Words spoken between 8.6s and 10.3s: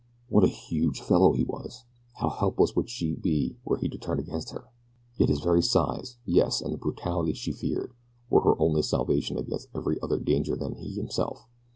salvation against every other